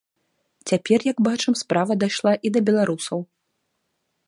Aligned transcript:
Цяпер, 0.71 0.99
як 1.11 1.17
бачым, 1.27 1.53
справа 1.61 1.99
дайшла 2.05 2.33
і 2.47 2.55
да 2.55 2.59
беларусаў. 2.73 3.19